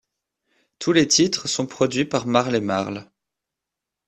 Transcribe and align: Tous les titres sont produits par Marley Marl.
Tous 0.79 0.93
les 0.93 1.07
titres 1.07 1.47
sont 1.47 1.67
produits 1.67 2.05
par 2.05 2.25
Marley 2.25 2.59
Marl. 2.59 3.11